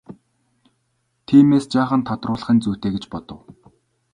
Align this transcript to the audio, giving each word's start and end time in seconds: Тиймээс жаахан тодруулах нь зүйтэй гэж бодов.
Тиймээс 1.25 1.65
жаахан 1.73 2.01
тодруулах 2.07 2.49
нь 2.55 2.63
зүйтэй 2.63 2.91
гэж 2.93 3.05
бодов. 3.11 3.41